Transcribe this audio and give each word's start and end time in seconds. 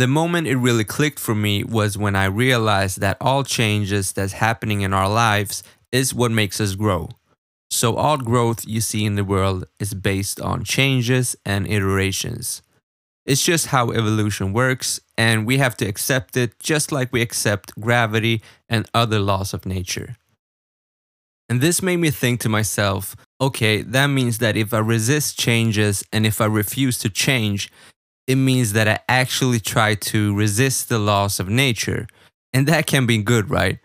The 0.00 0.08
moment 0.08 0.46
it 0.46 0.56
really 0.56 0.84
clicked 0.84 1.18
for 1.18 1.34
me 1.34 1.62
was 1.62 1.98
when 1.98 2.16
I 2.16 2.24
realized 2.24 3.02
that 3.02 3.18
all 3.20 3.44
changes 3.44 4.12
that's 4.12 4.32
happening 4.32 4.80
in 4.80 4.94
our 4.94 5.10
lives 5.10 5.62
is 5.92 6.14
what 6.14 6.30
makes 6.30 6.58
us 6.58 6.74
grow. 6.74 7.10
So, 7.70 7.96
all 7.96 8.16
growth 8.16 8.66
you 8.66 8.80
see 8.80 9.04
in 9.04 9.16
the 9.16 9.24
world 9.24 9.66
is 9.78 9.92
based 9.92 10.40
on 10.40 10.64
changes 10.64 11.36
and 11.44 11.66
iterations. 11.66 12.62
It's 13.26 13.44
just 13.44 13.66
how 13.66 13.90
evolution 13.90 14.54
works, 14.54 15.00
and 15.18 15.46
we 15.46 15.58
have 15.58 15.76
to 15.76 15.86
accept 15.86 16.34
it 16.34 16.58
just 16.58 16.92
like 16.92 17.12
we 17.12 17.20
accept 17.20 17.78
gravity 17.78 18.40
and 18.70 18.88
other 18.94 19.18
laws 19.18 19.52
of 19.52 19.66
nature. 19.66 20.16
And 21.50 21.60
this 21.60 21.82
made 21.82 21.98
me 21.98 22.10
think 22.10 22.40
to 22.40 22.48
myself 22.48 23.16
okay, 23.38 23.82
that 23.82 24.06
means 24.06 24.38
that 24.38 24.56
if 24.56 24.72
I 24.72 24.78
resist 24.78 25.38
changes 25.38 26.02
and 26.10 26.24
if 26.24 26.40
I 26.40 26.46
refuse 26.46 26.98
to 27.00 27.10
change, 27.10 27.70
it 28.30 28.36
means 28.36 28.74
that 28.74 28.86
I 28.86 29.00
actually 29.08 29.58
try 29.58 29.96
to 30.12 30.32
resist 30.36 30.88
the 30.88 31.00
laws 31.00 31.40
of 31.40 31.48
nature. 31.48 32.06
And 32.52 32.68
that 32.68 32.86
can 32.86 33.04
be 33.04 33.18
good, 33.18 33.50
right? 33.50 33.80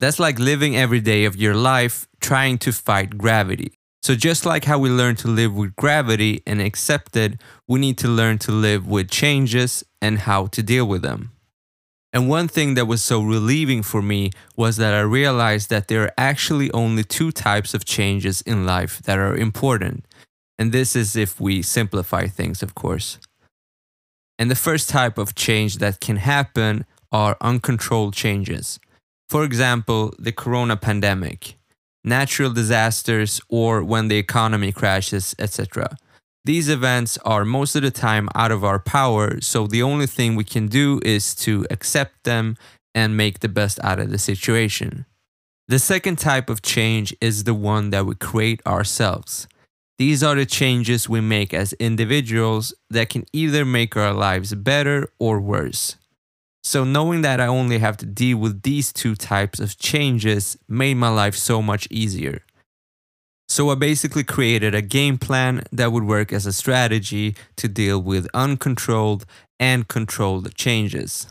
That's 0.00 0.18
like 0.18 0.38
living 0.38 0.74
every 0.74 1.00
day 1.00 1.26
of 1.26 1.36
your 1.36 1.54
life 1.54 2.08
trying 2.18 2.56
to 2.64 2.72
fight 2.72 3.18
gravity. 3.18 3.74
So, 4.02 4.14
just 4.14 4.46
like 4.46 4.64
how 4.64 4.78
we 4.78 4.88
learn 4.88 5.16
to 5.16 5.28
live 5.28 5.54
with 5.54 5.76
gravity 5.76 6.42
and 6.46 6.62
accept 6.62 7.14
it, 7.14 7.38
we 7.68 7.78
need 7.78 7.98
to 7.98 8.08
learn 8.08 8.38
to 8.38 8.52
live 8.52 8.86
with 8.86 9.10
changes 9.10 9.84
and 10.00 10.20
how 10.20 10.46
to 10.46 10.62
deal 10.62 10.86
with 10.86 11.02
them. 11.02 11.32
And 12.14 12.26
one 12.26 12.48
thing 12.48 12.74
that 12.74 12.86
was 12.86 13.02
so 13.02 13.20
relieving 13.20 13.82
for 13.82 14.00
me 14.00 14.30
was 14.56 14.78
that 14.78 14.94
I 14.94 15.00
realized 15.00 15.68
that 15.68 15.88
there 15.88 16.04
are 16.04 16.14
actually 16.16 16.72
only 16.72 17.04
two 17.04 17.32
types 17.32 17.74
of 17.74 17.84
changes 17.84 18.40
in 18.40 18.64
life 18.64 19.02
that 19.02 19.18
are 19.18 19.36
important. 19.36 20.06
And 20.58 20.72
this 20.72 20.96
is 20.96 21.16
if 21.16 21.38
we 21.38 21.60
simplify 21.60 22.26
things, 22.28 22.62
of 22.62 22.74
course. 22.74 23.18
And 24.40 24.50
the 24.50 24.56
first 24.56 24.88
type 24.88 25.18
of 25.18 25.34
change 25.34 25.76
that 25.78 26.00
can 26.00 26.16
happen 26.16 26.86
are 27.12 27.36
uncontrolled 27.42 28.14
changes. 28.14 28.80
For 29.28 29.44
example, 29.44 30.14
the 30.18 30.32
corona 30.32 30.78
pandemic, 30.78 31.58
natural 32.04 32.50
disasters, 32.50 33.42
or 33.50 33.84
when 33.84 34.08
the 34.08 34.16
economy 34.16 34.72
crashes, 34.72 35.36
etc. 35.38 35.98
These 36.46 36.70
events 36.70 37.18
are 37.18 37.44
most 37.44 37.76
of 37.76 37.82
the 37.82 37.90
time 37.90 38.30
out 38.34 38.50
of 38.50 38.64
our 38.64 38.78
power, 38.78 39.42
so 39.42 39.66
the 39.66 39.82
only 39.82 40.06
thing 40.06 40.36
we 40.36 40.44
can 40.44 40.68
do 40.68 41.00
is 41.04 41.34
to 41.44 41.66
accept 41.70 42.24
them 42.24 42.56
and 42.94 43.18
make 43.18 43.40
the 43.40 43.48
best 43.48 43.78
out 43.84 44.00
of 44.00 44.08
the 44.08 44.18
situation. 44.18 45.04
The 45.68 45.78
second 45.78 46.18
type 46.18 46.48
of 46.48 46.62
change 46.62 47.14
is 47.20 47.44
the 47.44 47.54
one 47.54 47.90
that 47.90 48.06
we 48.06 48.14
create 48.14 48.66
ourselves. 48.66 49.46
These 50.00 50.22
are 50.22 50.34
the 50.34 50.46
changes 50.46 51.10
we 51.10 51.20
make 51.20 51.52
as 51.52 51.74
individuals 51.74 52.72
that 52.88 53.10
can 53.10 53.26
either 53.34 53.66
make 53.66 53.98
our 53.98 54.14
lives 54.14 54.54
better 54.54 55.12
or 55.18 55.42
worse. 55.42 55.96
So, 56.62 56.84
knowing 56.84 57.20
that 57.20 57.38
I 57.38 57.46
only 57.46 57.80
have 57.80 57.98
to 57.98 58.06
deal 58.06 58.38
with 58.38 58.62
these 58.62 58.94
two 58.94 59.14
types 59.14 59.60
of 59.60 59.76
changes 59.76 60.56
made 60.66 60.94
my 60.94 61.10
life 61.10 61.34
so 61.34 61.60
much 61.60 61.86
easier. 61.90 62.40
So, 63.46 63.68
I 63.68 63.74
basically 63.74 64.24
created 64.24 64.74
a 64.74 64.80
game 64.80 65.18
plan 65.18 65.64
that 65.70 65.92
would 65.92 66.04
work 66.04 66.32
as 66.32 66.46
a 66.46 66.52
strategy 66.54 67.36
to 67.56 67.68
deal 67.68 68.00
with 68.00 68.26
uncontrolled 68.32 69.26
and 69.58 69.86
controlled 69.86 70.54
changes. 70.54 71.26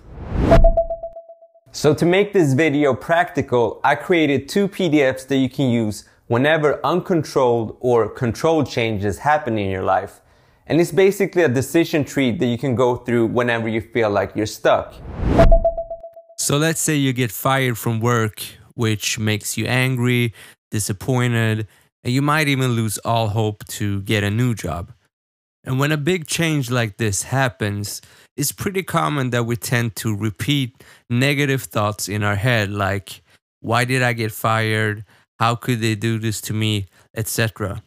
So, 1.72 1.95
to 1.95 2.06
make 2.06 2.33
this 2.33 2.54
video 2.54 2.94
practical, 2.94 3.81
I 3.83 3.95
created 3.95 4.48
two 4.48 4.67
PDFs 4.67 5.28
that 5.28 5.38
you 5.38 5.50
can 5.50 5.72
use 5.72 6.06
whenever 6.30 6.80
uncontrolled 6.86 7.76
or 7.80 8.08
controlled 8.08 8.70
changes 8.70 9.18
happen 9.18 9.58
in 9.58 9.68
your 9.68 9.82
life. 9.82 10.22
And 10.68 10.80
it's 10.80 10.92
basically 10.92 11.42
a 11.42 11.50
decision 11.50 12.06
tree 12.06 12.30
that 12.30 12.46
you 12.46 12.58
can 12.58 12.76
go 12.76 12.98
through 12.98 13.26
whenever 13.26 13.68
you 13.68 13.82
feel 13.82 14.12
like 14.12 14.36
you're 14.36 14.46
stuck. 14.46 14.94
So 16.38 16.58
let's 16.58 16.80
say 16.80 16.96
you 16.96 17.14
get 17.14 17.32
fired 17.32 17.80
from 17.80 18.00
work, 18.00 18.44
which 18.76 19.18
makes 19.18 19.58
you 19.58 19.66
angry, 19.66 20.36
disappointed, 20.70 21.68
and 22.04 22.14
you 22.14 22.22
might 22.22 22.48
even 22.48 22.73
lose 22.73 23.00
all 23.00 23.30
hope 23.30 23.66
to 23.80 24.02
get 24.04 24.23
a 24.23 24.30
new 24.30 24.54
job. 24.54 24.94
And 25.64 25.80
when 25.80 25.92
a 25.92 25.98
big 25.98 26.28
change 26.28 26.70
like 26.70 26.98
this 26.98 27.23
happens, 27.23 28.02
it's 28.38 28.52
pretty 28.52 28.84
common 28.84 29.32
that 29.32 29.48
we 29.48 29.56
tend 29.56 29.95
to 29.98 30.16
repeat 30.16 30.84
negative 31.10 31.64
thoughts 31.64 32.08
in 32.08 32.22
our 32.23 32.36
head 32.36 32.70
like, 32.70 33.23
why 33.62 33.84
did 33.84 34.04
I 34.04 34.14
get 34.14 34.32
fired? 34.32 35.06
How 35.39 35.55
could 35.55 35.80
they 35.80 35.95
do 35.95 36.20
this 36.20 36.42
to 36.42 36.54
me? 36.54 36.88
Etc. 37.16 37.82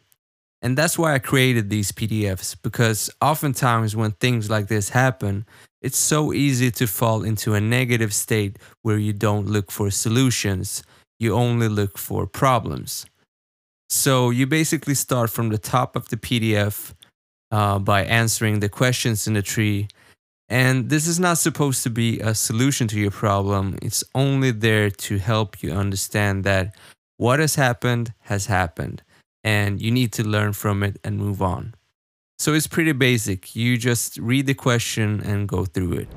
And 0.63 0.79
that's 0.79 0.97
why 0.97 1.15
I 1.15 1.19
created 1.19 1.69
these 1.69 1.91
PDFs 1.91 2.57
because 2.63 3.11
oftentimes 3.21 3.97
when 3.97 4.13
things 4.13 4.49
like 4.49 4.69
this 4.69 4.91
happen, 4.91 5.45
it's 5.81 5.99
so 5.99 6.33
easy 6.33 6.71
to 6.71 6.87
fall 6.87 7.25
into 7.25 7.55
a 7.55 7.61
negative 7.61 8.15
state 8.15 8.57
where 8.83 8.99
you 8.99 9.13
don't 9.13 9.49
look 9.49 9.73
for 9.73 9.91
solutions, 9.91 10.85
you 11.19 11.35
only 11.35 11.69
look 11.69 11.99
for 11.99 12.27
problems. 12.27 13.05
So 13.91 14.31
you 14.31 14.47
basically 14.47 14.95
start 14.95 15.31
from 15.31 15.49
the 15.49 15.59
top 15.59 15.97
of 15.97 16.09
the 16.09 16.17
PDF 16.17 16.95
uh, 17.51 17.81
by 17.81 18.05
answering 18.05 18.61
the 18.61 18.69
questions 18.69 19.27
in 19.27 19.35
the 19.35 19.43
tree. 19.43 19.89
And 20.49 20.89
this 20.89 21.09
is 21.09 21.19
not 21.19 21.39
supposed 21.39 21.83
to 21.83 21.91
be 21.91 22.21
a 22.21 22.35
solution 22.35 22.87
to 22.89 23.01
your 23.01 23.11
problem, 23.11 23.79
it's 23.83 24.05
only 24.15 24.53
there 24.53 24.91
to 24.91 25.19
help 25.19 25.63
you 25.63 25.73
understand 25.73 26.45
that 26.45 26.77
what 27.23 27.39
has 27.39 27.55
happened 27.55 28.13
has 28.23 28.47
happened 28.47 29.01
and 29.45 29.81
you 29.81 29.93
need 29.93 30.11
to 30.11 30.25
learn 30.25 30.53
from 30.53 30.83
it 30.83 30.99
and 31.05 31.17
move 31.17 31.41
on. 31.41 31.73
So 32.37 32.53
it's 32.53 32.67
pretty 32.67 32.91
basic. 32.91 33.55
You 33.55 33.79
just 33.79 34.19
read 34.19 34.47
the 34.47 34.55
question 34.55 35.21
and 35.21 35.49
go 35.49 35.65
through 35.65 35.93
it. 36.03 36.09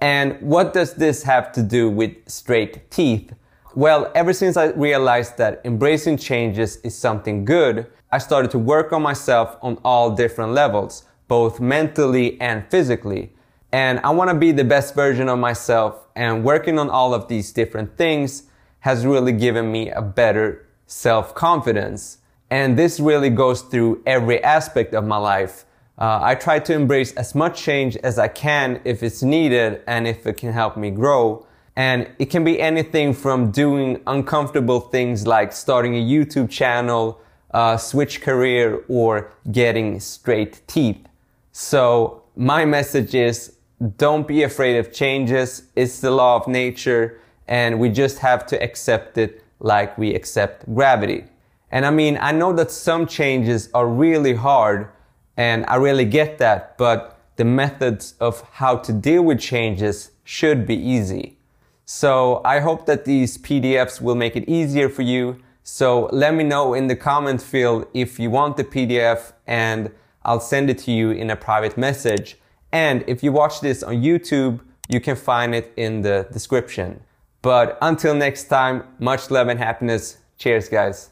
And 0.00 0.40
what 0.40 0.72
does 0.72 0.94
this 0.94 1.24
have 1.24 1.50
to 1.50 1.64
do 1.64 1.90
with 1.90 2.12
straight 2.28 2.92
teeth? 2.92 3.32
Well, 3.74 4.12
ever 4.14 4.32
since 4.32 4.56
I 4.56 4.66
realized 4.66 5.36
that 5.38 5.62
embracing 5.64 6.18
changes 6.18 6.76
is 6.84 6.96
something 6.96 7.44
good, 7.44 7.88
I 8.12 8.18
started 8.18 8.52
to 8.52 8.60
work 8.60 8.92
on 8.92 9.02
myself 9.02 9.56
on 9.62 9.78
all 9.84 10.14
different 10.14 10.52
levels, 10.52 11.06
both 11.26 11.58
mentally 11.58 12.40
and 12.40 12.64
physically. 12.70 13.32
And 13.72 13.98
I 14.04 14.10
want 14.10 14.30
to 14.30 14.36
be 14.36 14.52
the 14.52 14.62
best 14.62 14.94
version 14.94 15.28
of 15.28 15.40
myself, 15.40 16.06
and 16.14 16.44
working 16.44 16.78
on 16.78 16.88
all 16.88 17.12
of 17.12 17.26
these 17.26 17.50
different 17.50 17.98
things 17.98 18.44
has 18.86 19.04
really 19.04 19.32
given 19.32 19.72
me 19.72 19.90
a 19.90 20.00
better 20.00 20.64
self-confidence. 20.86 22.18
And 22.50 22.78
this 22.78 23.00
really 23.00 23.30
goes 23.30 23.62
through 23.62 24.00
every 24.06 24.38
aspect 24.44 24.94
of 24.94 25.04
my 25.04 25.16
life. 25.16 25.64
Uh, 25.98 26.20
I 26.22 26.36
try 26.36 26.60
to 26.60 26.72
embrace 26.72 27.12
as 27.14 27.34
much 27.34 27.60
change 27.60 27.96
as 28.04 28.16
I 28.16 28.28
can 28.28 28.80
if 28.84 29.02
it's 29.02 29.24
needed 29.24 29.82
and 29.88 30.06
if 30.06 30.24
it 30.24 30.36
can 30.36 30.52
help 30.52 30.76
me 30.76 30.92
grow. 30.92 31.44
And 31.74 32.08
it 32.20 32.26
can 32.26 32.44
be 32.44 32.60
anything 32.60 33.12
from 33.12 33.50
doing 33.50 34.00
uncomfortable 34.06 34.78
things 34.78 35.26
like 35.26 35.52
starting 35.52 35.96
a 35.96 36.04
YouTube 36.14 36.48
channel, 36.48 37.20
uh, 37.50 37.76
switch 37.76 38.20
career, 38.20 38.84
or 38.86 39.32
getting 39.50 39.98
straight 39.98 40.62
teeth. 40.68 41.08
So 41.50 42.22
my 42.36 42.64
message 42.64 43.16
is 43.16 43.56
don't 43.98 44.28
be 44.28 44.44
afraid 44.44 44.76
of 44.78 44.92
changes. 44.92 45.64
It's 45.74 45.98
the 45.98 46.12
law 46.12 46.36
of 46.36 46.46
nature 46.46 47.20
and 47.48 47.78
we 47.78 47.88
just 47.88 48.18
have 48.18 48.46
to 48.46 48.62
accept 48.62 49.18
it 49.18 49.44
like 49.60 49.96
we 49.96 50.14
accept 50.14 50.72
gravity. 50.74 51.24
And 51.70 51.84
I 51.84 51.90
mean, 51.90 52.18
I 52.20 52.32
know 52.32 52.52
that 52.54 52.70
some 52.70 53.06
changes 53.06 53.68
are 53.74 53.86
really 53.86 54.34
hard 54.34 54.88
and 55.36 55.64
I 55.68 55.76
really 55.76 56.04
get 56.04 56.38
that, 56.38 56.78
but 56.78 57.18
the 57.36 57.44
methods 57.44 58.14
of 58.20 58.40
how 58.52 58.76
to 58.78 58.92
deal 58.92 59.22
with 59.22 59.40
changes 59.40 60.12
should 60.24 60.66
be 60.66 60.76
easy. 60.76 61.38
So 61.84 62.40
I 62.44 62.60
hope 62.60 62.86
that 62.86 63.04
these 63.04 63.38
PDFs 63.38 64.00
will 64.00 64.14
make 64.14 64.36
it 64.36 64.48
easier 64.48 64.88
for 64.88 65.02
you. 65.02 65.40
So 65.62 66.08
let 66.12 66.34
me 66.34 66.44
know 66.44 66.74
in 66.74 66.86
the 66.86 66.96
comment 66.96 67.42
field 67.42 67.86
if 67.94 68.18
you 68.18 68.30
want 68.30 68.56
the 68.56 68.64
PDF 68.64 69.32
and 69.46 69.90
I'll 70.24 70.40
send 70.40 70.70
it 70.70 70.78
to 70.78 70.90
you 70.90 71.10
in 71.10 71.30
a 71.30 71.36
private 71.36 71.76
message. 71.76 72.38
And 72.72 73.04
if 73.06 73.22
you 73.22 73.30
watch 73.32 73.60
this 73.60 73.82
on 73.82 73.96
YouTube, 73.96 74.60
you 74.88 75.00
can 75.00 75.16
find 75.16 75.54
it 75.54 75.72
in 75.76 76.02
the 76.02 76.26
description. 76.32 77.00
But 77.46 77.78
until 77.80 78.12
next 78.12 78.48
time, 78.48 78.82
much 78.98 79.30
love 79.30 79.46
and 79.46 79.56
happiness. 79.60 80.18
Cheers, 80.36 80.68
guys. 80.68 81.10